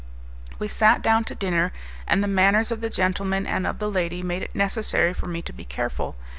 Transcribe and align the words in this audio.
We 0.57 0.67
sat 0.67 1.03
down 1.03 1.25
to 1.25 1.35
dinner, 1.35 1.71
and 2.07 2.23
the 2.23 2.27
manners 2.27 2.71
of 2.71 2.81
the 2.81 2.89
gentleman 2.89 3.45
and 3.45 3.67
of 3.67 3.77
the 3.77 3.91
lady 3.91 4.23
made 4.23 4.41
it 4.41 4.55
necessary 4.55 5.13
for 5.13 5.27
me 5.27 5.43
to 5.43 5.53
be 5.53 5.63
careful. 5.63 6.15